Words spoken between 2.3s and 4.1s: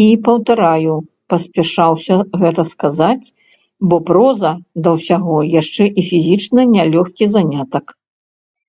гэта сказаць, бо